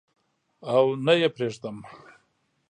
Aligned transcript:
او 0.75 0.85
نه 1.05 1.13
یې 1.19 1.27
پریدم 1.35 1.77